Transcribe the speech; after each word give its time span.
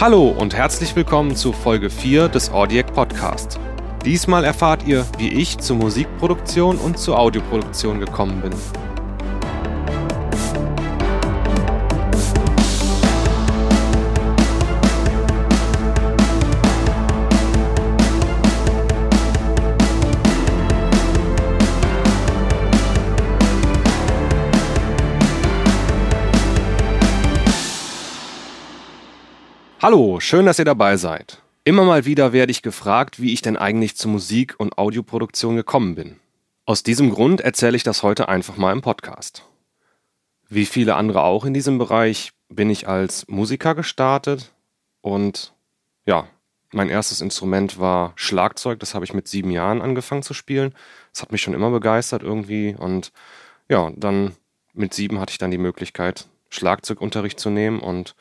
Hallo 0.00 0.28
und 0.28 0.54
herzlich 0.54 0.94
willkommen 0.94 1.34
zu 1.34 1.52
Folge 1.52 1.90
4 1.90 2.28
des 2.28 2.52
Audiac 2.52 2.94
Podcast. 2.94 3.58
Diesmal 4.04 4.44
erfahrt 4.44 4.86
ihr, 4.86 5.04
wie 5.18 5.32
ich 5.32 5.58
zur 5.58 5.74
Musikproduktion 5.74 6.76
und 6.78 7.00
zur 7.00 7.18
Audioproduktion 7.18 7.98
gekommen 7.98 8.40
bin. 8.40 8.52
Hallo, 29.80 30.18
schön, 30.18 30.44
dass 30.44 30.58
ihr 30.58 30.64
dabei 30.64 30.96
seid. 30.96 31.40
Immer 31.62 31.84
mal 31.84 32.04
wieder 32.04 32.32
werde 32.32 32.50
ich 32.50 32.62
gefragt, 32.62 33.22
wie 33.22 33.32
ich 33.32 33.42
denn 33.42 33.56
eigentlich 33.56 33.96
zur 33.96 34.10
Musik- 34.10 34.56
und 34.58 34.76
Audioproduktion 34.76 35.54
gekommen 35.54 35.94
bin. 35.94 36.16
Aus 36.64 36.82
diesem 36.82 37.10
Grund 37.10 37.42
erzähle 37.42 37.76
ich 37.76 37.84
das 37.84 38.02
heute 38.02 38.28
einfach 38.28 38.56
mal 38.56 38.72
im 38.72 38.80
Podcast. 38.80 39.44
Wie 40.48 40.66
viele 40.66 40.96
andere 40.96 41.22
auch 41.22 41.44
in 41.44 41.54
diesem 41.54 41.78
Bereich 41.78 42.32
bin 42.48 42.70
ich 42.70 42.88
als 42.88 43.28
Musiker 43.28 43.76
gestartet 43.76 44.52
und 45.00 45.54
ja, 46.06 46.26
mein 46.72 46.88
erstes 46.88 47.20
Instrument 47.20 47.78
war 47.78 48.14
Schlagzeug, 48.16 48.80
das 48.80 48.96
habe 48.96 49.04
ich 49.04 49.14
mit 49.14 49.28
sieben 49.28 49.52
Jahren 49.52 49.80
angefangen 49.80 50.24
zu 50.24 50.34
spielen. 50.34 50.74
Das 51.12 51.22
hat 51.22 51.30
mich 51.30 51.40
schon 51.40 51.54
immer 51.54 51.70
begeistert 51.70 52.24
irgendwie 52.24 52.74
und 52.76 53.12
ja, 53.68 53.92
dann 53.94 54.34
mit 54.72 54.92
sieben 54.92 55.20
hatte 55.20 55.30
ich 55.30 55.38
dann 55.38 55.52
die 55.52 55.56
Möglichkeit, 55.56 56.26
Schlagzeugunterricht 56.50 57.38
zu 57.38 57.50
nehmen 57.50 57.78
und 57.78 58.16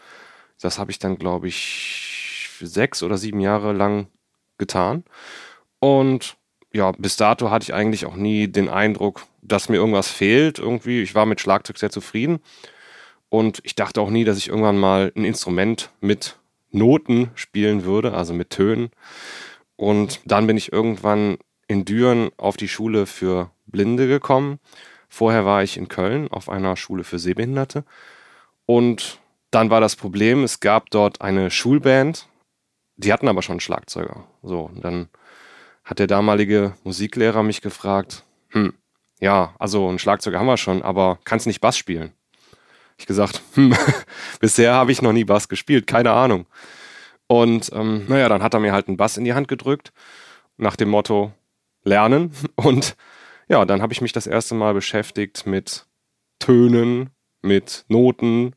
das 0.61 0.79
habe 0.79 0.91
ich 0.91 0.99
dann, 0.99 1.17
glaube 1.17 1.47
ich, 1.47 2.49
sechs 2.59 3.03
oder 3.03 3.17
sieben 3.17 3.39
Jahre 3.39 3.73
lang 3.73 4.07
getan. 4.57 5.03
Und 5.79 6.37
ja, 6.73 6.91
bis 6.91 7.17
dato 7.17 7.49
hatte 7.49 7.63
ich 7.63 7.73
eigentlich 7.73 8.05
auch 8.05 8.15
nie 8.15 8.47
den 8.47 8.69
Eindruck, 8.69 9.25
dass 9.41 9.69
mir 9.69 9.77
irgendwas 9.77 10.09
fehlt. 10.09 10.59
Irgendwie, 10.59 11.01
ich 11.01 11.15
war 11.15 11.25
mit 11.25 11.39
Schlagzeug 11.39 11.77
sehr 11.77 11.89
zufrieden. 11.89 12.39
Und 13.29 13.59
ich 13.63 13.75
dachte 13.75 14.01
auch 14.01 14.09
nie, 14.09 14.23
dass 14.23 14.37
ich 14.37 14.49
irgendwann 14.49 14.77
mal 14.77 15.11
ein 15.15 15.25
Instrument 15.25 15.91
mit 16.01 16.37
Noten 16.71 17.31
spielen 17.35 17.83
würde, 17.83 18.13
also 18.13 18.33
mit 18.33 18.49
Tönen. 18.49 18.89
Und 19.75 20.21
dann 20.25 20.47
bin 20.47 20.57
ich 20.57 20.71
irgendwann 20.71 21.37
in 21.67 21.85
Düren 21.85 22.31
auf 22.37 22.57
die 22.57 22.67
Schule 22.69 23.05
für 23.05 23.51
Blinde 23.65 24.07
gekommen. 24.07 24.59
Vorher 25.09 25.45
war 25.45 25.63
ich 25.63 25.77
in 25.77 25.87
Köln 25.87 26.29
auf 26.29 26.49
einer 26.49 26.75
Schule 26.75 27.03
für 27.03 27.19
Sehbehinderte. 27.19 27.83
Und 28.65 29.19
dann 29.51 29.69
war 29.69 29.81
das 29.81 29.95
Problem, 29.95 30.43
es 30.43 30.59
gab 30.59 30.89
dort 30.89 31.21
eine 31.21 31.49
Schulband, 31.51 32.27
die 32.97 33.13
hatten 33.13 33.27
aber 33.27 33.41
schon 33.41 33.53
einen 33.53 33.59
Schlagzeuger. 33.61 34.25
So, 34.43 34.71
dann 34.75 35.09
hat 35.83 35.99
der 35.99 36.07
damalige 36.07 36.73
Musiklehrer 36.83 37.43
mich 37.43 37.61
gefragt, 37.61 38.23
hm, 38.49 38.73
ja, 39.19 39.55
also 39.57 39.87
einen 39.87 39.99
Schlagzeuger 39.99 40.39
haben 40.39 40.47
wir 40.47 40.57
schon, 40.57 40.81
aber 40.81 41.19
kannst 41.23 41.47
nicht 41.47 41.61
Bass 41.61 41.77
spielen? 41.77 42.11
Ich 42.97 43.05
gesagt, 43.05 43.41
hm, 43.53 43.75
bisher 44.39 44.73
habe 44.73 44.91
ich 44.91 45.01
noch 45.01 45.13
nie 45.13 45.23
Bass 45.23 45.47
gespielt, 45.47 45.87
keine 45.87 46.11
Ahnung. 46.11 46.47
Und 47.27 47.71
ähm, 47.73 48.05
naja, 48.07 48.29
dann 48.29 48.41
hat 48.41 48.53
er 48.53 48.59
mir 48.59 48.73
halt 48.73 48.87
einen 48.87 48.97
Bass 48.97 49.17
in 49.17 49.25
die 49.25 49.33
Hand 49.33 49.47
gedrückt, 49.47 49.91
nach 50.57 50.75
dem 50.75 50.89
Motto 50.89 51.33
lernen. 51.83 52.31
Und 52.55 52.95
ja, 53.47 53.63
dann 53.65 53.81
habe 53.81 53.93
ich 53.93 54.01
mich 54.01 54.13
das 54.13 54.27
erste 54.27 54.55
Mal 54.55 54.73
beschäftigt 54.73 55.45
mit 55.45 55.85
Tönen, 56.39 57.11
mit 57.41 57.85
Noten, 57.87 58.55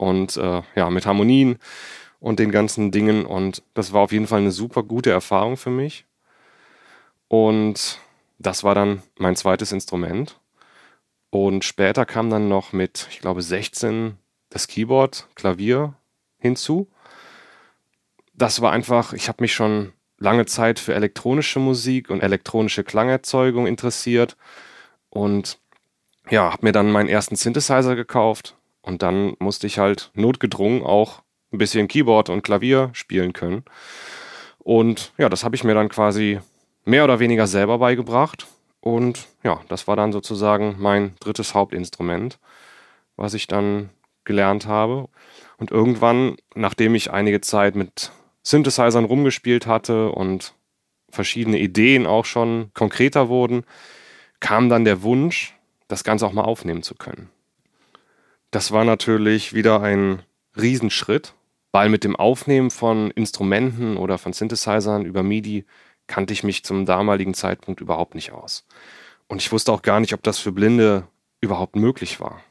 und 0.00 0.38
äh, 0.38 0.62
ja, 0.76 0.88
mit 0.88 1.04
Harmonien 1.04 1.58
und 2.20 2.38
den 2.38 2.50
ganzen 2.50 2.90
Dingen. 2.90 3.26
Und 3.26 3.62
das 3.74 3.92
war 3.92 4.00
auf 4.00 4.12
jeden 4.12 4.26
Fall 4.26 4.40
eine 4.40 4.50
super 4.50 4.82
gute 4.82 5.10
Erfahrung 5.10 5.58
für 5.58 5.68
mich. 5.68 6.06
Und 7.28 8.00
das 8.38 8.64
war 8.64 8.74
dann 8.74 9.02
mein 9.18 9.36
zweites 9.36 9.72
Instrument. 9.72 10.40
Und 11.28 11.66
später 11.66 12.06
kam 12.06 12.30
dann 12.30 12.48
noch 12.48 12.72
mit, 12.72 13.08
ich 13.10 13.20
glaube, 13.20 13.42
16 13.42 14.16
das 14.48 14.68
Keyboard, 14.68 15.28
Klavier 15.34 15.92
hinzu. 16.38 16.88
Das 18.32 18.62
war 18.62 18.72
einfach, 18.72 19.12
ich 19.12 19.28
habe 19.28 19.42
mich 19.42 19.52
schon 19.52 19.92
lange 20.16 20.46
Zeit 20.46 20.78
für 20.78 20.94
elektronische 20.94 21.58
Musik 21.58 22.08
und 22.08 22.22
elektronische 22.22 22.84
Klangerzeugung 22.84 23.66
interessiert 23.66 24.38
und 25.10 25.58
ja, 26.30 26.50
habe 26.52 26.64
mir 26.64 26.72
dann 26.72 26.90
meinen 26.90 27.08
ersten 27.08 27.36
Synthesizer 27.36 27.96
gekauft, 27.96 28.56
und 28.82 29.02
dann 29.02 29.34
musste 29.38 29.66
ich 29.66 29.78
halt 29.78 30.10
notgedrungen 30.14 30.82
auch 30.82 31.22
ein 31.52 31.58
bisschen 31.58 31.88
Keyboard 31.88 32.30
und 32.30 32.42
Klavier 32.42 32.90
spielen 32.92 33.32
können. 33.32 33.64
Und 34.58 35.12
ja, 35.18 35.28
das 35.28 35.44
habe 35.44 35.56
ich 35.56 35.64
mir 35.64 35.74
dann 35.74 35.88
quasi 35.88 36.40
mehr 36.84 37.04
oder 37.04 37.18
weniger 37.18 37.46
selber 37.46 37.78
beigebracht. 37.78 38.46
Und 38.80 39.26
ja, 39.42 39.60
das 39.68 39.86
war 39.88 39.96
dann 39.96 40.12
sozusagen 40.12 40.76
mein 40.78 41.14
drittes 41.20 41.54
Hauptinstrument, 41.54 42.38
was 43.16 43.34
ich 43.34 43.46
dann 43.46 43.90
gelernt 44.24 44.66
habe. 44.66 45.08
Und 45.58 45.70
irgendwann, 45.70 46.36
nachdem 46.54 46.94
ich 46.94 47.10
einige 47.10 47.40
Zeit 47.40 47.74
mit 47.74 48.12
Synthesizern 48.42 49.04
rumgespielt 49.04 49.66
hatte 49.66 50.10
und 50.10 50.54
verschiedene 51.10 51.58
Ideen 51.58 52.06
auch 52.06 52.24
schon 52.24 52.70
konkreter 52.72 53.28
wurden, 53.28 53.64
kam 54.38 54.68
dann 54.68 54.84
der 54.84 55.02
Wunsch, 55.02 55.54
das 55.88 56.04
Ganze 56.04 56.26
auch 56.26 56.32
mal 56.32 56.44
aufnehmen 56.44 56.82
zu 56.82 56.94
können. 56.94 57.28
Das 58.50 58.72
war 58.72 58.84
natürlich 58.84 59.52
wieder 59.54 59.80
ein 59.80 60.22
Riesenschritt, 60.56 61.34
weil 61.72 61.88
mit 61.88 62.04
dem 62.04 62.16
Aufnehmen 62.16 62.70
von 62.70 63.10
Instrumenten 63.12 63.96
oder 63.96 64.18
von 64.18 64.32
Synthesizern 64.32 65.04
über 65.04 65.22
MIDI 65.22 65.64
kannte 66.08 66.32
ich 66.32 66.42
mich 66.42 66.64
zum 66.64 66.86
damaligen 66.86 67.34
Zeitpunkt 67.34 67.80
überhaupt 67.80 68.14
nicht 68.14 68.32
aus. 68.32 68.66
Und 69.28 69.40
ich 69.40 69.52
wusste 69.52 69.72
auch 69.72 69.82
gar 69.82 70.00
nicht, 70.00 70.12
ob 70.12 70.22
das 70.24 70.38
für 70.38 70.50
Blinde 70.50 71.06
überhaupt 71.40 71.76
möglich 71.76 72.20
war. 72.20 72.42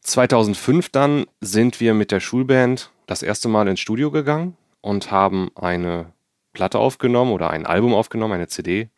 2005 0.00 0.88
dann 0.88 1.26
sind 1.40 1.78
wir 1.78 1.94
mit 1.94 2.10
der 2.10 2.18
Schulband 2.18 2.90
das 3.06 3.22
erste 3.22 3.48
Mal 3.48 3.68
ins 3.68 3.78
Studio 3.78 4.10
gegangen 4.10 4.56
und 4.80 5.12
haben 5.12 5.52
eine 5.54 6.12
Platte 6.52 6.80
aufgenommen 6.80 7.30
oder 7.30 7.50
ein 7.50 7.66
Album 7.66 7.94
aufgenommen, 7.94 8.34
eine 8.34 8.48
CD 8.48 8.90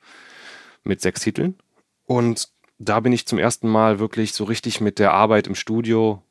mit 0.83 1.03
sechs 1.03 1.21
Titeln. 1.21 1.59
Und 2.07 2.49
da 2.79 3.01
bin 3.01 3.13
ich 3.13 3.27
zum 3.27 3.39
ersten 3.39 3.69
Mal 3.69 3.99
wirklich 3.99 4.33
so 4.33 4.45
richtig 4.45 4.81
mit 4.81 4.99
der 4.99 5.13
Arbeit 5.13 5.47
im 5.47 5.55
Studio 5.55 6.23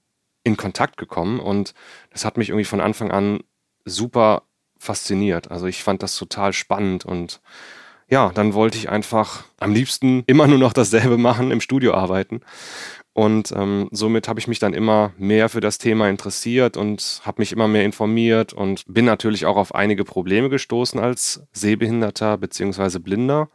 in 0.43 0.57
Kontakt 0.57 0.97
gekommen 0.97 1.39
und 1.39 1.73
das 2.11 2.25
hat 2.25 2.37
mich 2.37 2.49
irgendwie 2.49 2.65
von 2.65 2.81
Anfang 2.81 3.11
an 3.11 3.39
super 3.85 4.43
fasziniert. 4.77 5.51
Also 5.51 5.67
ich 5.67 5.83
fand 5.83 6.03
das 6.03 6.17
total 6.17 6.53
spannend 6.53 7.05
und 7.05 7.41
ja, 8.09 8.31
dann 8.33 8.53
wollte 8.53 8.77
ich 8.77 8.89
einfach 8.89 9.45
am 9.59 9.73
liebsten 9.73 10.23
immer 10.27 10.47
nur 10.47 10.57
noch 10.57 10.73
dasselbe 10.73 11.17
machen, 11.17 11.51
im 11.51 11.61
Studio 11.61 11.93
arbeiten. 11.93 12.41
Und 13.13 13.51
ähm, 13.55 13.89
somit 13.91 14.27
habe 14.27 14.39
ich 14.39 14.47
mich 14.47 14.57
dann 14.57 14.73
immer 14.73 15.13
mehr 15.17 15.47
für 15.47 15.61
das 15.61 15.77
Thema 15.77 16.09
interessiert 16.09 16.77
und 16.77 17.21
habe 17.23 17.41
mich 17.41 17.51
immer 17.51 17.67
mehr 17.67 17.85
informiert 17.85 18.53
und 18.53 18.83
bin 18.87 19.05
natürlich 19.05 19.45
auch 19.45 19.55
auf 19.55 19.75
einige 19.75 20.03
Probleme 20.03 20.49
gestoßen 20.49 20.99
als 20.99 21.43
Sehbehinderter 21.53 22.37
beziehungsweise 22.37 22.99
Blinder, 22.99 23.49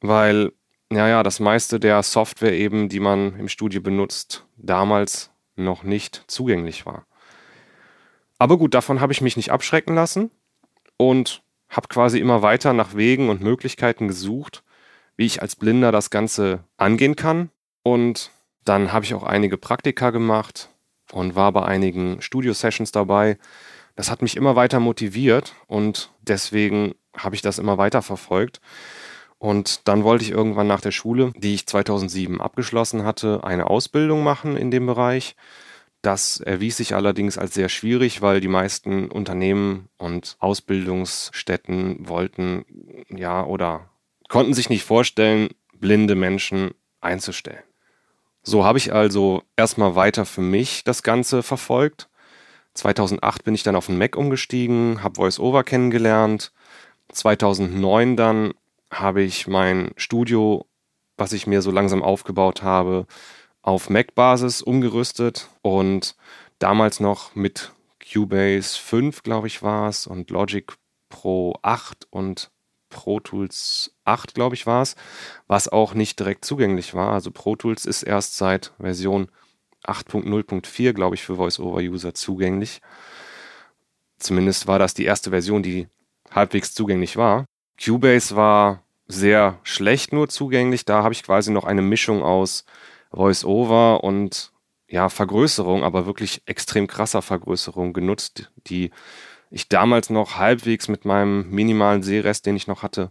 weil 0.00 0.52
ja, 0.92 1.08
ja, 1.08 1.22
das 1.22 1.40
meiste 1.40 1.78
der 1.78 2.02
Software 2.02 2.52
eben, 2.52 2.88
die 2.88 3.00
man 3.00 3.38
im 3.38 3.48
Studio 3.48 3.80
benutzt, 3.80 4.44
damals 4.56 5.30
noch 5.56 5.82
nicht 5.82 6.24
zugänglich 6.26 6.86
war. 6.86 7.06
Aber 8.38 8.58
gut, 8.58 8.74
davon 8.74 9.00
habe 9.00 9.12
ich 9.12 9.20
mich 9.20 9.36
nicht 9.36 9.50
abschrecken 9.50 9.94
lassen 9.94 10.30
und 10.96 11.42
habe 11.68 11.88
quasi 11.88 12.18
immer 12.18 12.42
weiter 12.42 12.72
nach 12.72 12.96
Wegen 12.96 13.28
und 13.28 13.42
Möglichkeiten 13.42 14.08
gesucht, 14.08 14.64
wie 15.16 15.26
ich 15.26 15.42
als 15.42 15.56
Blinder 15.56 15.92
das 15.92 16.10
Ganze 16.10 16.64
angehen 16.76 17.16
kann. 17.16 17.50
Und 17.82 18.30
dann 18.64 18.92
habe 18.92 19.04
ich 19.04 19.14
auch 19.14 19.22
einige 19.22 19.58
Praktika 19.58 20.10
gemacht 20.10 20.70
und 21.12 21.36
war 21.36 21.52
bei 21.52 21.62
einigen 21.64 22.20
Studio-Sessions 22.20 22.92
dabei. 22.92 23.38
Das 23.94 24.10
hat 24.10 24.22
mich 24.22 24.36
immer 24.36 24.56
weiter 24.56 24.80
motiviert 24.80 25.54
und 25.66 26.10
deswegen 26.22 26.94
habe 27.16 27.34
ich 27.34 27.42
das 27.42 27.58
immer 27.58 27.78
weiter 27.78 28.02
verfolgt. 28.02 28.60
Und 29.40 29.88
dann 29.88 30.04
wollte 30.04 30.22
ich 30.22 30.30
irgendwann 30.30 30.66
nach 30.66 30.82
der 30.82 30.90
Schule, 30.90 31.32
die 31.34 31.54
ich 31.54 31.66
2007 31.66 32.42
abgeschlossen 32.42 33.04
hatte, 33.04 33.42
eine 33.42 33.70
Ausbildung 33.70 34.22
machen 34.22 34.54
in 34.54 34.70
dem 34.70 34.84
Bereich. 34.84 35.34
Das 36.02 36.40
erwies 36.40 36.76
sich 36.76 36.94
allerdings 36.94 37.38
als 37.38 37.54
sehr 37.54 37.70
schwierig, 37.70 38.20
weil 38.20 38.42
die 38.42 38.48
meisten 38.48 39.10
Unternehmen 39.10 39.88
und 39.96 40.36
Ausbildungsstätten 40.40 42.06
wollten, 42.06 42.66
ja, 43.08 43.42
oder 43.42 43.88
konnten 44.28 44.52
sich 44.52 44.68
nicht 44.68 44.84
vorstellen, 44.84 45.48
blinde 45.72 46.16
Menschen 46.16 46.72
einzustellen. 47.00 47.62
So 48.42 48.66
habe 48.66 48.76
ich 48.76 48.92
also 48.92 49.42
erstmal 49.56 49.94
weiter 49.94 50.26
für 50.26 50.42
mich 50.42 50.84
das 50.84 51.02
Ganze 51.02 51.42
verfolgt. 51.42 52.10
2008 52.74 53.42
bin 53.42 53.54
ich 53.54 53.62
dann 53.62 53.76
auf 53.76 53.86
den 53.86 53.96
Mac 53.96 54.16
umgestiegen, 54.16 55.02
habe 55.02 55.16
VoiceOver 55.16 55.64
kennengelernt. 55.64 56.52
2009 57.08 58.16
dann 58.16 58.52
habe 58.90 59.22
ich 59.22 59.46
mein 59.46 59.92
Studio, 59.96 60.66
was 61.16 61.32
ich 61.32 61.46
mir 61.46 61.62
so 61.62 61.70
langsam 61.70 62.02
aufgebaut 62.02 62.62
habe, 62.62 63.06
auf 63.62 63.90
Mac-Basis 63.90 64.62
umgerüstet 64.62 65.48
und 65.62 66.16
damals 66.58 67.00
noch 67.00 67.34
mit 67.34 67.72
Cubase 68.00 68.78
5, 68.78 69.22
glaube 69.22 69.46
ich, 69.46 69.62
war 69.62 69.88
es, 69.88 70.06
und 70.06 70.30
Logic 70.30 70.72
Pro 71.08 71.54
8 71.62 72.06
und 72.10 72.50
Pro 72.88 73.20
Tools 73.20 73.94
8, 74.04 74.34
glaube 74.34 74.54
ich, 74.54 74.66
war 74.66 74.82
es, 74.82 74.96
was 75.46 75.68
auch 75.68 75.94
nicht 75.94 76.18
direkt 76.18 76.44
zugänglich 76.44 76.94
war. 76.94 77.12
Also 77.12 77.30
Pro 77.30 77.56
Tools 77.56 77.84
ist 77.84 78.02
erst 78.02 78.36
seit 78.36 78.72
Version 78.78 79.30
8.0.4, 79.84 80.92
glaube 80.92 81.14
ich, 81.14 81.22
für 81.22 81.36
Voice-Over-User 81.36 82.14
zugänglich. 82.14 82.80
Zumindest 84.18 84.66
war 84.66 84.78
das 84.78 84.94
die 84.94 85.04
erste 85.04 85.30
Version, 85.30 85.62
die 85.62 85.88
halbwegs 86.30 86.74
zugänglich 86.74 87.16
war. 87.16 87.46
Cubase 87.82 88.36
war 88.36 88.82
sehr 89.06 89.58
schlecht 89.62 90.12
nur 90.12 90.28
zugänglich. 90.28 90.84
Da 90.84 91.02
habe 91.02 91.14
ich 91.14 91.22
quasi 91.22 91.50
noch 91.50 91.64
eine 91.64 91.82
Mischung 91.82 92.22
aus 92.22 92.64
Voice-Over 93.10 94.04
und 94.04 94.52
ja, 94.88 95.08
Vergrößerung, 95.08 95.82
aber 95.82 96.06
wirklich 96.06 96.42
extrem 96.46 96.86
krasser 96.86 97.22
Vergrößerung 97.22 97.92
genutzt, 97.92 98.50
die 98.66 98.90
ich 99.50 99.68
damals 99.68 100.10
noch 100.10 100.36
halbwegs 100.36 100.88
mit 100.88 101.04
meinem 101.04 101.48
minimalen 101.50 102.02
Sehrest, 102.02 102.46
den 102.46 102.56
ich 102.56 102.66
noch 102.66 102.82
hatte, 102.82 103.10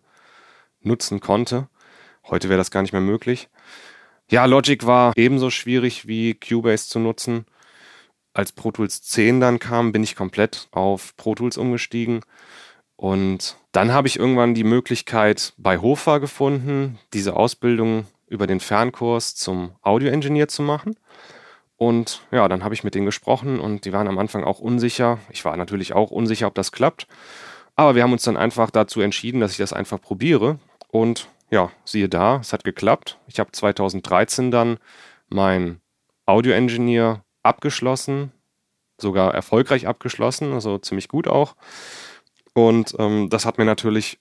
nutzen 0.82 1.20
konnte. 1.20 1.68
Heute 2.28 2.50
wäre 2.50 2.58
das 2.58 2.72
gar 2.72 2.82
nicht 2.82 2.94
mehr 2.94 3.02
möglich. 3.02 3.50
Ja, 4.30 4.46
Logic 4.46 4.86
war 4.86 5.14
ebenso 5.16 5.50
schwierig 5.50 6.08
wie 6.08 6.36
Cubase 6.36 6.88
zu 6.88 7.00
nutzen. 7.00 7.46
Als 8.34 8.52
Pro 8.52 8.72
Tools 8.72 9.02
10 9.02 9.40
dann 9.40 9.60
kam, 9.60 9.92
bin 9.92 10.04
ich 10.04 10.16
komplett 10.16 10.68
auf 10.72 11.16
Pro 11.18 11.34
Tools 11.34 11.58
umgestiegen. 11.58 12.22
Und 13.00 13.56
dann 13.72 13.94
habe 13.94 14.10
ich 14.10 14.20
irgendwann 14.20 14.54
die 14.54 14.66
Möglichkeit 14.66 15.54
bei 15.56 15.78
Hofer 15.78 16.20
gefunden, 16.20 17.00
diese 17.14 17.38
Ausbildung 17.38 18.08
über 18.28 18.46
den 18.46 18.60
Fernkurs 18.60 19.36
zum 19.36 19.72
Audio-Engineer 19.84 20.50
zu 20.50 20.64
machen. 20.64 20.98
Und 21.78 22.22
ja, 22.30 22.50
dann 22.50 22.62
habe 22.62 22.74
ich 22.74 22.84
mit 22.84 22.96
denen 22.96 23.06
gesprochen 23.06 23.62
und 23.62 23.86
die 23.86 23.94
waren 23.94 24.10
am 24.10 24.20
Anfang 24.20 24.44
auch 24.44 24.60
unsicher. 24.60 25.18
Ich 25.30 25.46
war 25.46 25.56
natürlich 25.56 25.94
auch 25.94 26.12
unsicher, 26.12 26.48
ob 26.48 26.56
das 26.56 26.74
klappt. 26.74 27.08
Aber 27.78 27.96
wir 27.96 28.04
haben 28.04 28.12
uns 28.12 28.24
dann 28.24 28.36
einfach 28.36 28.70
dazu 28.70 29.00
entschieden, 29.00 29.40
dass 29.40 29.52
ich 29.52 29.58
das 29.58 29.72
einfach 29.72 30.02
probiere. 30.02 30.60
Und 30.90 31.30
ja, 31.50 31.72
siehe 31.86 32.10
da, 32.10 32.40
es 32.42 32.52
hat 32.52 32.66
geklappt. 32.66 33.18
Ich 33.28 33.40
habe 33.40 33.54
2013 33.54 34.52
dann 34.52 34.78
mein 35.30 35.80
Audio-Engineer 36.26 37.24
abgeschlossen, 37.44 38.34
sogar 38.98 39.34
erfolgreich 39.34 39.88
abgeschlossen, 39.88 40.52
also 40.52 40.80
ziemlich 40.80 41.08
gut 41.08 41.30
auch. 41.30 41.56
Und 42.68 42.94
ähm, 43.00 43.30
das 43.30 43.46
hat 43.46 43.58
mir 43.58 43.64
natürlich 43.64 44.20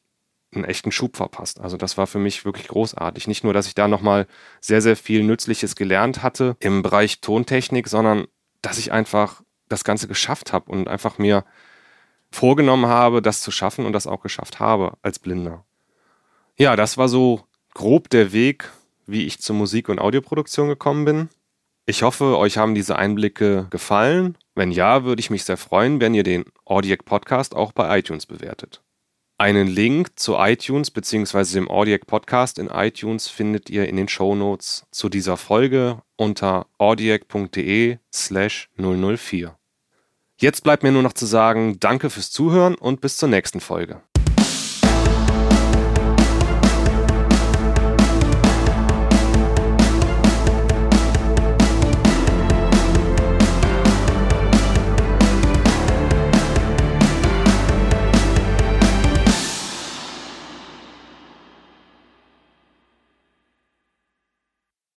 einen 0.54 0.64
echten 0.64 0.92
Schub 0.92 1.16
verpasst. 1.16 1.60
Also 1.60 1.76
das 1.76 1.98
war 1.98 2.06
für 2.06 2.20
mich 2.20 2.44
wirklich 2.44 2.68
großartig. 2.68 3.26
Nicht 3.26 3.42
nur, 3.42 3.52
dass 3.52 3.66
ich 3.66 3.74
da 3.74 3.88
nochmal 3.88 4.28
sehr, 4.60 4.80
sehr 4.80 4.96
viel 4.96 5.24
Nützliches 5.24 5.74
gelernt 5.74 6.22
hatte 6.22 6.56
im 6.60 6.82
Bereich 6.82 7.20
Tontechnik, 7.20 7.88
sondern 7.88 8.28
dass 8.62 8.78
ich 8.78 8.92
einfach 8.92 9.42
das 9.68 9.82
Ganze 9.82 10.06
geschafft 10.06 10.52
habe 10.52 10.70
und 10.70 10.86
einfach 10.86 11.18
mir 11.18 11.44
vorgenommen 12.30 12.86
habe, 12.86 13.22
das 13.22 13.42
zu 13.42 13.50
schaffen 13.50 13.84
und 13.84 13.92
das 13.92 14.06
auch 14.06 14.22
geschafft 14.22 14.60
habe 14.60 14.96
als 15.02 15.18
Blinder. 15.18 15.64
Ja, 16.56 16.76
das 16.76 16.96
war 16.96 17.08
so 17.08 17.42
grob 17.74 18.08
der 18.08 18.32
Weg, 18.32 18.70
wie 19.06 19.26
ich 19.26 19.40
zur 19.40 19.56
Musik- 19.56 19.88
und 19.88 19.98
Audioproduktion 19.98 20.68
gekommen 20.68 21.04
bin. 21.04 21.28
Ich 21.86 22.02
hoffe, 22.02 22.38
euch 22.38 22.56
haben 22.56 22.74
diese 22.74 22.96
Einblicke 22.96 23.66
gefallen. 23.70 24.36
Wenn 24.58 24.72
ja, 24.72 25.04
würde 25.04 25.20
ich 25.20 25.30
mich 25.30 25.44
sehr 25.44 25.56
freuen, 25.56 26.00
wenn 26.00 26.14
ihr 26.14 26.24
den 26.24 26.44
Audiac 26.64 27.04
Podcast 27.04 27.54
auch 27.54 27.70
bei 27.70 27.96
iTunes 27.96 28.26
bewertet. 28.26 28.82
Einen 29.38 29.68
Link 29.68 30.18
zu 30.18 30.34
iTunes 30.36 30.90
bzw. 30.90 31.44
dem 31.54 31.70
Audiac 31.70 32.08
Podcast 32.08 32.58
in 32.58 32.66
iTunes 32.66 33.28
findet 33.28 33.70
ihr 33.70 33.88
in 33.88 33.94
den 33.94 34.08
Show 34.08 34.34
Notes 34.34 34.84
zu 34.90 35.08
dieser 35.08 35.36
Folge 35.36 36.02
unter 36.16 36.66
audiac.de 36.76 37.98
slash 38.12 38.68
004. 38.76 39.56
Jetzt 40.38 40.64
bleibt 40.64 40.82
mir 40.82 40.90
nur 40.90 41.04
noch 41.04 41.12
zu 41.12 41.26
sagen, 41.26 41.78
danke 41.78 42.10
fürs 42.10 42.32
Zuhören 42.32 42.74
und 42.74 43.00
bis 43.00 43.16
zur 43.16 43.28
nächsten 43.28 43.60
Folge. 43.60 44.02